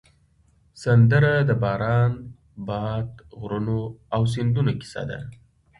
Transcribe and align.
سندره 0.83 1.33
د 1.49 1.51
باران، 1.63 2.13
باد، 2.67 3.09
غرونو 3.39 3.77
او 4.15 4.21
سیندونو 4.33 4.71
کیسه 4.81 5.03
ده 5.09 5.19